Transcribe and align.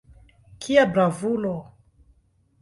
Kia 0.63 0.85
bravulo! 0.95 1.53